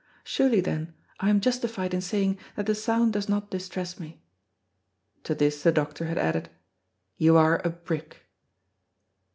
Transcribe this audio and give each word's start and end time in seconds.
Surely, 0.23 0.61
then, 0.61 0.95
I 1.19 1.29
am 1.29 1.39
justified 1.39 1.93
in 1.93 2.01
saying 2.01 2.39
that 2.55 2.65
the 2.65 2.73
sound 2.73 3.13
does 3.13 3.29
not 3.29 3.51
distress 3.51 3.99
me." 3.99 4.19
To 5.25 5.35
this 5.35 5.61
the 5.61 5.71
doctor 5.71 6.05
had 6.05 6.17
added, 6.17 6.49
"You 7.17 7.37
are 7.37 7.61
a 7.63 7.69
brick." 7.69 8.25